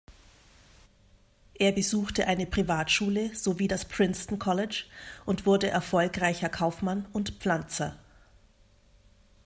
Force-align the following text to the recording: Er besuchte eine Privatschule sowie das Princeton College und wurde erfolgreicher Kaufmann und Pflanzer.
Er 1.53 1.73
besuchte 1.73 2.25
eine 2.25 2.47
Privatschule 2.47 3.35
sowie 3.35 3.67
das 3.67 3.85
Princeton 3.85 4.39
College 4.39 4.85
und 5.27 5.45
wurde 5.45 5.69
erfolgreicher 5.69 6.49
Kaufmann 6.49 7.05
und 7.13 7.35
Pflanzer. 7.39 7.99